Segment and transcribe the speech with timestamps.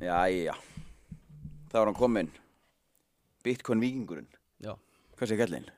[0.00, 0.54] Jæja,
[1.70, 2.30] þá er hann kominn
[3.44, 4.28] Bitcoin vikingurinn
[4.64, 4.74] Já.
[5.16, 5.68] Hvað segir kallinn?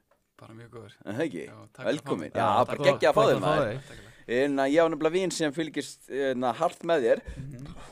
[0.43, 0.95] Bara mjög góður.
[1.07, 1.43] Er Það ekki?
[1.47, 2.33] Fyrir að Velkomin.
[2.35, 4.01] Já, bara geggja að fá þér að maður.
[4.33, 6.09] En að ég á nefnilega vín sem fylgist
[6.39, 7.23] na, hart með þér.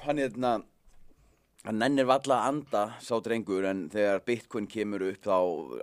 [0.06, 0.52] Hann er þarna
[1.60, 5.34] Hann nennir valla að anda sá drengur En þegar Bitcoin kemur upp þá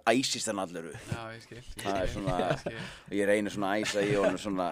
[0.09, 1.61] æsist hann allur upp Já, ég skil.
[1.83, 2.79] Það er svona- ég skil.
[3.11, 4.69] Og ég reynir svona að æsa í honum svona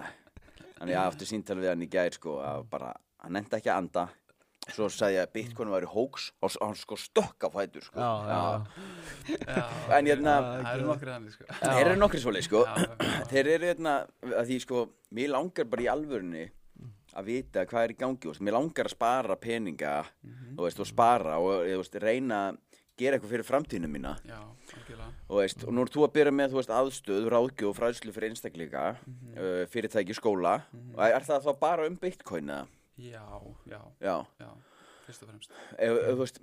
[0.80, 2.90] Þannig ég átti síntal við hann í gær sko að bara,
[3.22, 4.08] hann nefndi ekki að anda
[4.74, 8.10] Svo sagði ég að Bitcoin væri hóks og hann sko stökk á fætur sko Já,
[8.26, 8.40] já,
[9.46, 9.64] Já,
[9.98, 11.44] En hérna- Það eru nokkri þannig, sko.
[11.62, 12.64] Þeir eru nokkri svoleið sko.
[13.30, 13.92] Þeir eru hérna
[14.26, 16.48] að því sko Mér langar bara í alvörunni
[17.16, 18.42] að vita hvað er í gangi veist.
[18.44, 20.56] Mér langar að spara peninga Mhm.
[20.56, 22.58] þú veist, og spara og þú veist, reyna að
[22.98, 24.16] gera eitthvað fyrir framtíðinu mína
[25.28, 29.38] og, og nú er þú að byrja með aðstöð, ráðgjöf og fræðslu fyrir einstakleika Mhm.
[29.38, 30.62] uh, fyrirtæki, skóla
[30.96, 32.66] og er það þá bara um bitcoin eða?
[32.96, 33.24] Já,
[33.68, 34.50] já, Já, já,
[35.06, 35.50] fyrst og fremst.
[35.76, 36.40] ef, ef, þú veist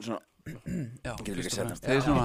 [0.00, 1.70] svona, Já, Getur ekki fyrst og hann.
[1.72, 1.86] fremst.
[1.88, 2.24] Þeir svona,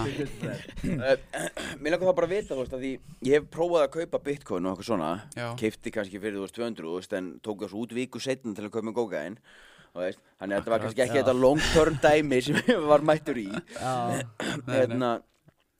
[1.07, 1.19] uh,
[1.81, 2.91] mér langar þá bara að vita þú veist, að því
[3.29, 6.57] ég hef prófað að kaupa bitcoin og eitthvað svona já, keipti kannski fyrir þú veist
[6.59, 9.39] 200 þú veist, en tók þessu út viku setna til að kaupa með gókaðinn
[9.99, 11.21] Veist, þannig að þetta var Akkurat, kannski ekki já.
[11.23, 13.93] þetta long term dæmi sem ég var mættur í já,
[14.67, 14.75] nei.
[14.75, 15.09] hérna,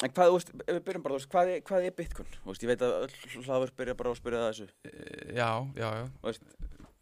[0.04, 2.32] en hvað, ef við byrjum bara, þú veist, hvað er, hvað er Bitcoin?
[2.38, 4.68] Þú veist, ég veit að hlaður byrja bara að spyrja það þessu.
[4.90, 6.06] Eh, já, já, já.
[6.22, 6.48] Þú veist,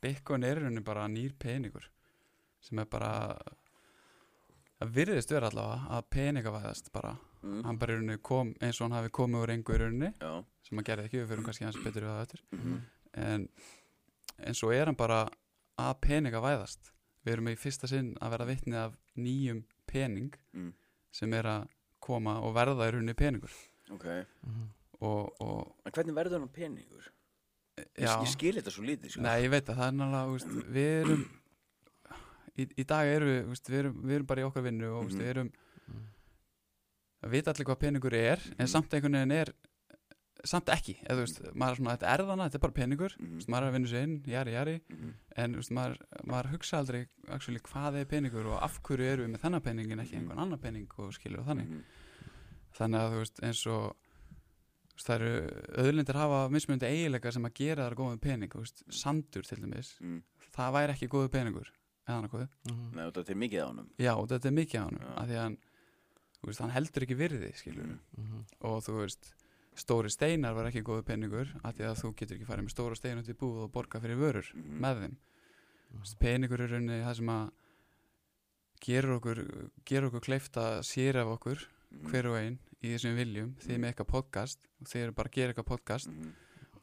[0.01, 1.87] Bitcoin er í rauninni bara nýr peningur
[2.67, 3.11] sem er bara
[4.77, 7.15] það virðist vera allavega að peningavæðast bara.
[7.43, 10.11] Mm, hann bara í rauninni kom eins og hann hafi komið úr engu í rauninni
[10.17, 10.31] já,
[10.65, 12.43] sem hann gerði ekki, við fyrir kannski hans betur við það eftir.
[12.57, 12.77] Mhm,
[13.27, 13.47] en,
[14.49, 15.23] en svo er hann bara
[15.77, 16.91] að peningavæðast.
[17.25, 20.71] Við erum í fyrsta sinn að vera vitni af nýjum pening mm,
[21.13, 21.67] sem er að
[22.07, 23.53] koma og verða í rauninni peningur
[23.93, 24.07] ok
[24.47, 24.65] Mhm.
[25.01, 27.11] og, og En hvernig verður hann peningur?
[27.77, 30.31] Ég, já, ég skil þetta svo lítið, sko Nei, ég veit að það er náttúrulega,
[30.33, 31.25] veist, við erum
[32.57, 35.03] í, í dag erum við, veist, við erum, við erum bara í okkar vinnu og
[35.03, 35.21] þú veist, Mhm.
[35.21, 35.51] við erum
[37.27, 38.71] að vita allir hvað peningur er en Mhm.
[38.73, 39.53] samt einhvern veginn er
[40.45, 43.13] samt ekki, eða þú veist, maður er svona, þetta er þannig þetta er bara peningur,
[43.19, 46.51] Mhm, veist, maður er að vinna sér inn jari, jari, mhm, en veist, maður, maður
[46.51, 49.99] hugsa aldrei actually, hvað er peningur og af hverju erum við með þennan pening en
[49.99, 50.21] ekki Mhm.
[50.29, 51.67] einhvern annan pening og skilur og þannig.
[51.69, 51.83] Mhm,
[52.77, 53.95] þannig að þú veist eins og
[54.97, 55.33] veist, það eru
[55.83, 59.95] öðlindir hafa mismunandi eiginleika sem að gera þar góðum pening þú veist, sandur til dæmis
[60.01, 60.21] mhm.
[60.55, 61.67] það væri ekki góðu peningur
[62.07, 62.95] eða annað góðu Mhm.
[62.95, 63.89] Nei, þetta er mikið á honum.
[63.99, 65.57] Já, og þetta er mikið á hann af því að hann,
[66.59, 68.45] hann heldur ekki virði skilur Mhm, Mhm.
[68.61, 69.33] og þú veist
[69.77, 72.97] stóri steinar var ekki góðu peningur af því að þú getur ekki farið með stóra
[72.97, 75.15] stein út í búð og borga fyrir vörur mhm, með þeim.
[75.97, 77.45] Veist, peningur er rauninni það sem að
[78.87, 79.39] gerur okkur
[79.89, 83.55] gerur okkur kleift að sér af okkur mhm, hver og einn í þessum viljum.
[83.63, 86.35] Þið með eitthvað podcast og þið eru bara að gera eitthvað podcast mhm,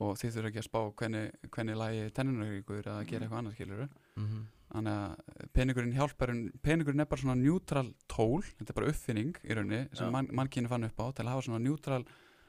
[0.02, 3.56] og þið þurfa ekki að spá hvernig, hvernig lagi tennunaríkur eða að gera eitthvað annað
[3.58, 3.84] skilur
[4.14, 4.42] Mhm.
[4.74, 6.30] þannig að peningurinn hjálpar
[6.62, 10.10] peningurinn er bara svona neutral tól þetta er bara uppfinning í rauninni sem Já.
[10.14, 12.04] mann, mannkyni fann upp á til að hafa svona neutral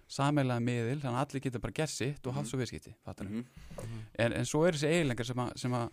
[0.07, 2.37] sameilega miðil þannig að allir geta bara gert sitt og Mhm.
[2.37, 3.45] haft svo viðskipti mhm,
[3.81, 4.01] Mhm.
[4.19, 5.89] en, en svo eru þessi eiginleikar sem að sem að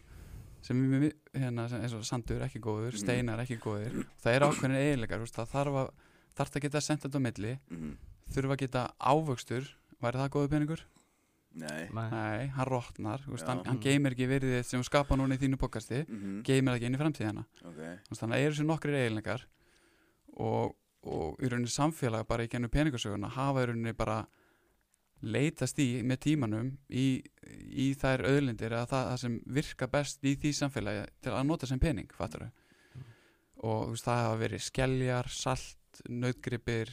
[0.63, 2.99] sem hérna, sem, eins og sandur ekki góður, Mhm.
[3.03, 5.91] steinar ekki góður það eru ákveðin eiginleikar, þú veist, það þarf að
[6.37, 7.97] þarf að geta sendt þetta á milli mhm.
[8.31, 9.69] þurfa að geta ávöxtur
[10.03, 10.81] væri það góður peningur?
[11.55, 12.47] Nei Nei.
[12.49, 13.49] Hann rotnar, þú veist, Já.
[13.49, 16.79] hann, hann geymir ekki virðið sem þú skapa núna í þínu pokasti mhm, geymir það
[16.81, 19.43] ekki inn í framtíðina Ok Þú veist, þannig að eru þessi nokkrir eiginleikar
[20.39, 24.21] og, og í rauninni samfélag bara í gennum peningasöguna hafa í rauninni bara
[25.23, 27.23] leitast í með tímanum í,
[27.71, 31.67] í þær auðlindir eða það, það sem virka best í því samfélagi til að nota
[31.71, 32.49] sem pening, fattur
[33.63, 36.91] og þú veist, það hafa verið skeljar, salt, nautgripir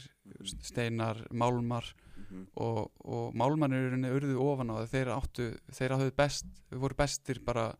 [0.62, 1.88] steinar, málmar
[2.20, 6.46] mhm, og, og málmannir í rauninni urðu ofan á það þeir áttu, þeir áttu best
[6.70, 7.70] voru bestir bara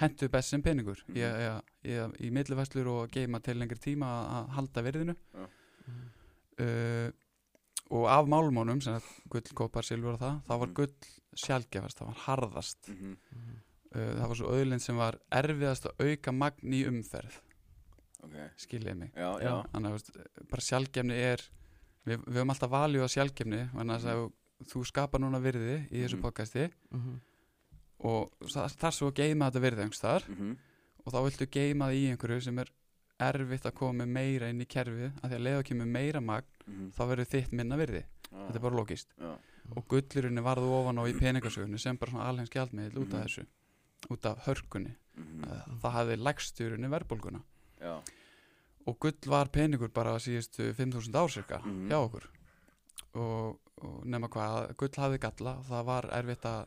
[0.00, 1.16] hentu best sem peningur Mhm.
[1.18, 5.48] í, í, í, í millivæslur og geima til lengri tíma að- að halda virðinu Já.
[5.86, 6.10] Mhm.
[6.60, 7.10] uh,
[7.90, 10.74] og af málmónum sem að gull, kopar, silfur og það það var Mhm.
[10.74, 10.94] gull
[11.34, 13.56] sjálfgefast, það var harðast mhm, Mhm.
[13.94, 17.40] uh, það var svo auðlind sem var erfiðast að auka magn í umferð
[18.22, 20.10] Ok skiljið mig Já, já þannig að veist,
[20.50, 21.40] bara sjálfgefni er
[22.06, 24.32] við, við höfum alltaf valju á sjálfgefni þannig að mm.
[24.70, 26.22] þú skapar núna virði í þessu Mhm.
[26.22, 27.20] podcasti Mhm.
[28.00, 30.56] og það þarf svo að geima þetta virði einhvers þar mhm,
[31.06, 32.70] og þá viltu geima það í einhverju sem er
[33.20, 36.46] erfitt að koma með meira inn í kerfið af því að leiða kemur meira magn
[36.66, 38.02] mhm, þá verður þitt minna virði.
[38.30, 39.32] Já, þetta er bara logist Já.
[39.76, 43.26] Og gullurinn varðu ofan á í peningasögunni sem bara svona alheims gjaldmiðl út af Mhm.
[43.26, 43.46] þessu
[44.10, 44.94] út af hörkunni.
[45.16, 45.44] Mhm,
[45.82, 47.42] það hafði lægsturinni verðbólguna.
[47.80, 48.00] Já.
[48.86, 51.88] Og gull var peningur bara síðustu 5.000 ár cirka Mhm.
[51.90, 52.24] hjá okkur.
[53.14, 56.66] Og, og nema hvað, gull hafði galla það var erfitt að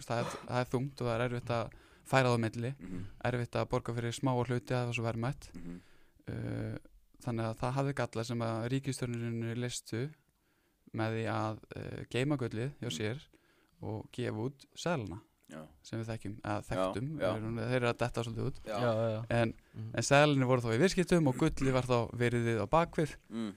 [0.00, 1.70] það, er, það er þungt og það er erfitt að
[2.10, 2.74] færa það á milli.
[2.80, 5.50] Mhm, erfitt að borga fyrir smá hluti að það var svo verðmætt.
[5.54, 5.80] Mhm,
[6.30, 6.76] uh,
[7.24, 10.04] þannig að það hafði galla sem að ríkistörnurinn listu
[10.96, 12.96] með því að uh, geima gullið hjá Mm.
[12.98, 13.20] sér
[13.80, 17.30] og gefa út seðlana já, sem við þekkjum, eða þekktum já.
[17.32, 19.20] þeir þeir eru að detta svolítið út já, já, já.
[19.40, 19.90] en, Mhm.
[19.94, 23.52] en seðlinni voru þá í viðskiptum og gullið var þá veriðið á bakvið mm,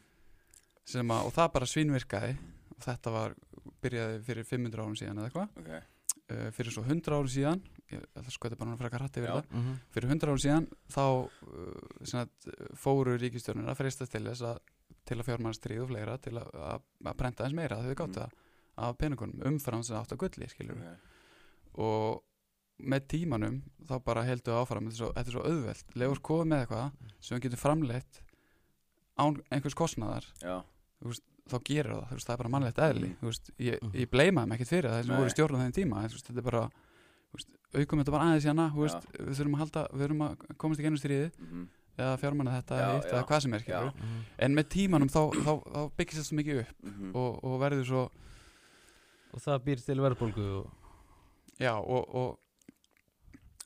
[0.85, 2.31] sem að, og það bara svínvirkaði
[2.77, 3.35] og þetta var,
[3.83, 5.83] byrjaði fyrir 500 árum síðan eða eitthvað ok,
[6.31, 7.61] uh, fyrir svo 100 árum síðan
[7.91, 9.73] ég ætla að skoða bara hann frekar hrætti verið það Mhm.
[9.93, 12.47] fyrir 100 árum síðan þá uh, sem sagt,
[12.79, 14.59] fóru ríkistjórnir að freistast til þess að
[15.03, 16.81] til að fjármann stríð og fleira til að, að,
[17.11, 18.21] að prenta eins meira þau gáttu Mm.
[18.23, 18.31] það
[18.83, 21.09] af peningunum umfram sem átt að gulli skilur ok,
[21.77, 22.23] og
[22.79, 27.11] með tímanum þá bara heldur við áfram þetta er svo, auðvelt, legur komið með eitthvað
[27.21, 28.21] sem við getum framleitt
[29.19, 30.25] án einhvers kostnaðar.
[30.41, 30.55] Já,
[31.49, 33.27] þá gerir það, veist, það er bara mannlegt eðli Mm.
[33.27, 33.91] veist, ég, Mhm.
[33.99, 36.37] ég bleima þeim ekkert fyrir það sem voru í stjórn á þeim tíma veist, þetta
[36.37, 36.69] er bara,
[37.73, 41.01] aukum þetta bara aðeins hérna, við þurfum að halda við þurfum að komast í gennum
[41.01, 41.67] stríði mhm,
[41.97, 43.11] eða fjármanna þetta Já, já.
[43.11, 44.21] eða hvað sem er skilur Mhm.
[44.39, 47.85] en með tímanum þá, þá, þá byggist þetta svo mikið upp mhm, og, og verður
[47.85, 48.03] svo
[49.33, 50.71] og það býr til verðbólgu og...
[51.59, 52.37] já og, og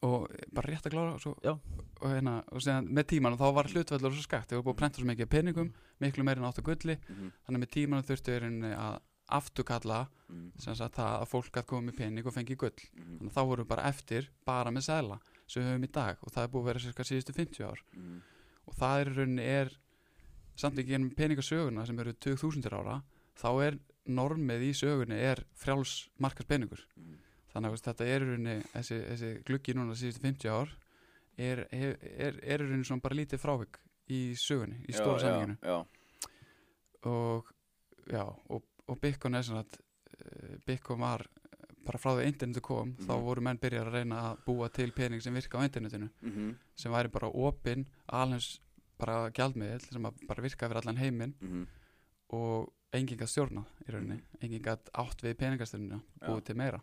[0.06, 1.54] og bara rétt að klára svo, Já.
[1.56, 5.02] og, hérna, og með tímanum þá var hlutvellur svo skakt, þau voru búið að prenta
[5.02, 5.72] svo mikið peningum
[6.04, 6.98] miklu meira en átt að gulli.
[7.08, 9.00] Mhm, þannig að með tímanum þurftu rauninni að
[9.38, 12.78] afturkalla mhm, sem sagt að fólk að koma með pening og fengi gull.
[12.94, 15.92] Mhm, þannig að þá vorum við bara eftir bara með sæla sem við höfum í
[15.98, 16.18] dag.
[16.22, 17.84] Og það er búið að vera cirka síðustu 50 ár.
[17.96, 18.22] Mhm,
[18.68, 19.78] og það er rauninni er
[20.58, 23.02] samt ekki ennum peningasöguna sem eru 20.000 ára
[23.38, 27.07] þá er normið í sögunni er frjáls markas peningur mhm,
[27.58, 30.72] þannig að þetta er rauninni þessi, þessi gluggi núna síðustu 50 ár
[31.38, 33.82] er, er, er, er rauninni svona bara lítið frávik
[34.14, 35.58] í sögunni, í stóra saminginu
[37.12, 37.50] og
[38.12, 41.26] já, og, og Bitcoin er svona að uh, Bitcoin var
[41.88, 43.24] bara frá því að internetu kom þá Mhm.
[43.24, 46.92] voru menn byrjar að reyna að búa til pening sem virka á internetinu mhm, sem
[46.92, 48.60] væri bara opinn, alveg
[49.00, 51.68] bara gjaldmiðil sem bara virka fyrir allan heiminn mhm,
[52.36, 56.28] og enginn gætt stjórna í rauninni, enginn gætt átt við peningastunina Já.
[56.28, 56.82] búið til meira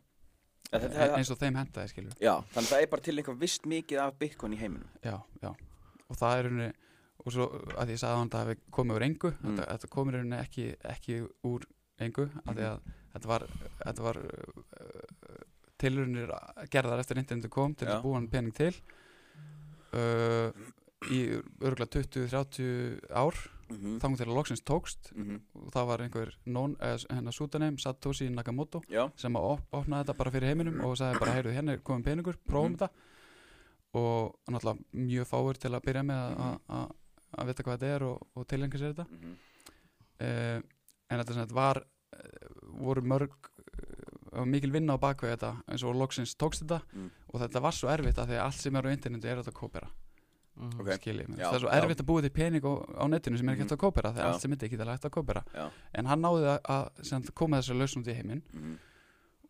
[0.74, 3.38] En þetta- eins og þeim hendaði skilur já, þannig að það er bara til eitthvað
[3.44, 5.50] vist mikið af Bitcoin í heiminum já, já,
[6.10, 6.72] og það er rauninni
[7.24, 7.46] og svo
[7.80, 9.56] að ég sagði að það hafi komið úr engu Mm.
[9.56, 11.18] þetta, þetta komið rauninni ekki, ekki
[11.48, 11.64] úr
[12.04, 12.80] engu að því að
[13.14, 13.46] þetta var,
[13.84, 15.38] þetta var uh,
[15.78, 16.32] tilraunir
[16.74, 17.94] gerðar eftir internetu kom til Já.
[17.96, 18.72] að búa hann pening til
[19.94, 20.50] uh,
[21.12, 21.20] í
[21.60, 23.34] örgulega 20-30 ár
[23.68, 27.78] mhm, þangum til að loksins tókst mhm, og það var einhver non, eh, hennar sútaneim
[27.80, 31.54] Satoshi Nakamoto já, sem að op opnaði þetta bara fyrir heiminum og sagði bara, heyrðu,
[31.56, 32.78] hérna er komin peningur, prófum Mhm.
[32.78, 32.90] þetta.
[33.94, 36.92] Og náttúrulega mjög fáir til að byrja með að- Mhm.
[37.38, 39.06] að vita hvað þetta er og, og tilhengi sér þetta.
[39.10, 39.34] Mhm,
[40.20, 40.60] uh,
[41.10, 42.48] en þetta sem þetta var uh,
[42.82, 43.30] voru mörg
[44.46, 46.80] mikil vinna á bakveg þetta eins og loksins tókst þetta.
[46.94, 47.10] Mm.
[47.32, 49.52] og þetta var svo erfitt að því að allt sem er á internetu er þetta
[49.52, 49.88] að kópera
[50.56, 50.80] Mhm.
[50.80, 50.86] Ok.
[51.00, 51.82] skiljið mig, Já, það er svo já.
[51.82, 53.68] erfitt að búa til pening á, á netinu sem er ekki Mhm.
[53.68, 54.32] hægt að kópera þegar Já.
[54.32, 57.76] allt sem þetta er ekki hægt að kópera já, en hann náði að, koma þessar
[57.80, 58.78] lausn út í heiminn mhm,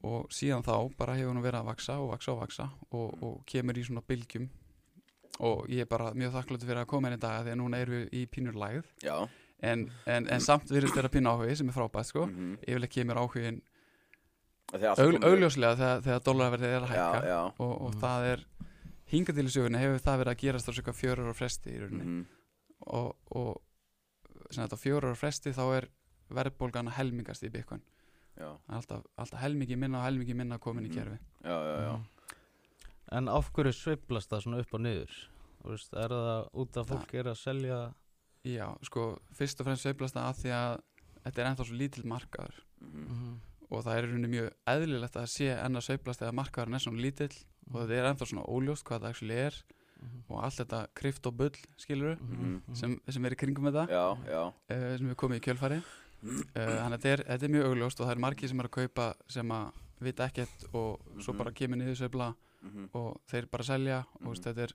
[0.05, 3.23] og síðan þá bara hefur hann verið að vaksa og vaksa og vaksa og, Mm.
[3.23, 4.49] og kemur í svona bylgjum
[5.41, 7.77] og ég er bara mjög þakkláttur fyrir að koma inn í dag því að núna
[7.83, 9.29] erum við í pínur lægð já,
[9.61, 13.17] en, en, en samt virðist vera pínu áhugi sem er frábært sko mhm, yfirleitt kemur
[13.17, 13.61] áhugin
[14.73, 18.01] augljóslega þegar, þegar dólarverðið er að já, hækka já, og, og Mhm.
[18.01, 18.45] það er
[19.13, 21.81] hingað til í sögunni hefur það verið að gerast á svona fjörur og fresti í
[21.83, 22.05] rauninni.
[22.05, 22.27] Mhm,
[22.87, 23.61] og, og
[24.51, 25.89] sem þetta fjörur og fresti þá er
[26.35, 27.83] verðbólgan að helmingast í Bitcoin.
[28.35, 30.95] Já, Það er alltaf, alltaf helmingi minna og helmingi minna komin í Mhm.
[30.97, 32.01] kerfi já, já, já,
[33.13, 35.13] En af hverju sveiflast það svona upp og niður?
[35.63, 37.95] Þú Veist, er það út af fólk er að selja?
[38.45, 40.81] Já, sko, fyrst og fremst sveiflast það að því að
[41.25, 42.59] þetta er ennþá svo lítill markaður.
[42.81, 43.39] Mhm,
[43.71, 46.85] og það er í rauninni mjög eðlilegt að sé enn að sveiflast þegar markaðurinn er
[46.85, 47.37] svona lítill
[47.73, 49.55] og þetta er ennþá svona óljóst hvað það actually er.
[50.29, 52.75] Og allt þetta kryft og bull, skilur Mhm.
[52.77, 53.87] sem, sem er í kringum þetta.
[53.89, 57.55] Já, já, uh, sem er komið í kjölfari uh, þannig að þetta er, þetta er
[57.55, 61.01] mjög augljóst og það er margir sem er að kaupa sem að vita ekkert og
[61.21, 61.39] svo Mhm.
[61.39, 64.05] bara kemur niður sveifla mhm, og þeir bara selja.
[64.25, 64.73] Og þetta er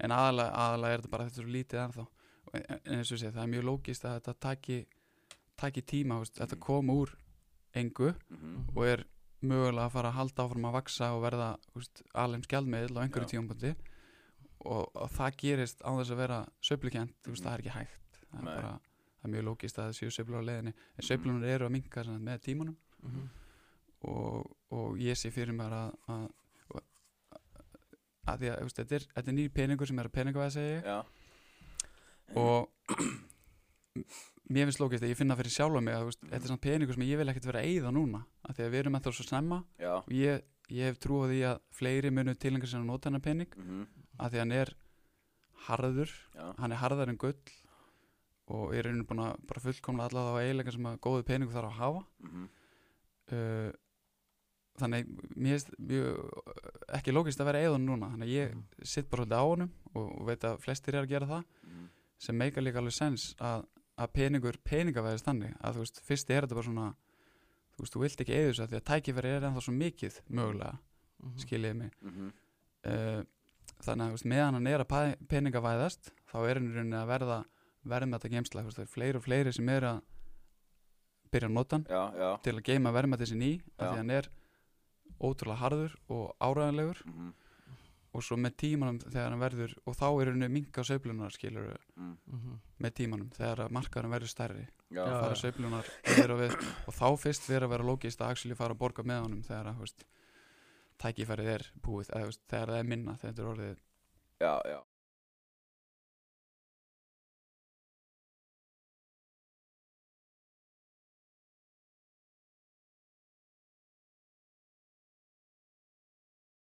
[0.00, 2.06] en aðalega, aðalega er þetta bara þetta er svo lítið ennþá.
[2.54, 4.86] En, en eins og sé, það er mjög lógist að þetta taki,
[5.56, 6.60] taki tíma, þetta Mhm.
[6.60, 7.14] kom úr
[7.74, 8.14] engu
[8.76, 9.04] og er
[9.46, 11.48] mögulega að fara að halda áfram að vaksa og verða
[12.24, 13.74] alheim skjaldmiðl á einhverju tímapunkti.
[14.62, 18.20] Og, og það gerist á þess að vera söflukent, mm það er ekki hægt.
[18.22, 18.74] Það er, bara,
[19.18, 20.74] það er mjög lógist að það séu söflur á leiðinni.
[20.96, 22.78] En söflunar eru að minka sagt, með tímanum.
[23.02, 23.30] Mhm.
[24.02, 26.24] og, og ég sé fyrir mér að að,
[26.74, 26.84] að
[28.30, 30.98] að þetta, er, þetta er nýr peningur sem er að peninga að segja
[32.38, 32.68] og
[34.52, 37.06] mér finnst lókist að ég finna fyrir sjálfa mig að þetta er svona peningur sem
[37.08, 38.22] ég vil ekkert vera að eyða núna
[38.52, 39.58] af því að við erum ennþá svo snemma.
[39.80, 43.24] Já, og ég, ég hef trú á því að fleiri munu tilengar sinna nota hennar
[43.24, 43.84] pening mhm,
[44.20, 44.74] að því hann er
[45.66, 46.12] harður.
[46.36, 47.36] Já, hann er harðar en gull
[48.52, 51.70] og er einu búin að bara fullkomna alla þá eiginlega sem að góðu peningu þarf
[51.70, 52.02] að hafa.
[52.26, 52.48] Mhm,
[53.32, 53.70] uh,
[54.82, 56.18] þannig mér mjög
[56.96, 58.08] ekki lókist að vera eðun núna.
[58.14, 58.64] Þannig að ég Mhm.
[58.88, 61.86] sitt bara svolítið á honum og, og veit að flestir er að gera það mhm,
[62.18, 63.66] sem meika líka alveg sens að,
[63.98, 66.94] að peningur peningavæðist þannig að þú veist, fyrst er þetta bara svona
[67.76, 70.20] þú veist, þú vilt ekki eða þess að því að tækifæri er ennþá svo mikið
[70.30, 70.78] mögulega,
[71.22, 71.38] Mhm.
[71.38, 71.92] skiljiði mig.
[72.02, 72.32] Mhm,
[72.84, 73.22] uh,
[73.82, 77.10] þannig að veist, meðan hann er að pa- peningavæðast þá er hann í rauninni að
[77.12, 77.44] verða
[77.86, 80.02] verðmætta geimsla, þú veist, það er fleiri og fleiri sem er að
[81.32, 84.28] byrja að nota hann til að geima verðmætti sinni í því hann er
[85.22, 87.32] ótrúlega harður og áræðanlegur mhm,
[88.12, 92.16] og svo með tímanum þegar hann verður og þá er henni minka sveiflunar skilur mhm,
[92.28, 92.58] Mhm.
[92.84, 94.66] með tímanum þegar að markaðurinn verður stærri.
[94.92, 95.36] Já, Já, fara
[96.04, 96.56] yfir og við
[96.88, 99.70] og þá fyrst verður að vera lógist að actually fara að borga með honum þegar
[99.72, 99.78] að
[101.02, 103.78] tækifærið er búið eða þegar það er minna þegar þetta er orðið
[104.42, 104.78] já, já,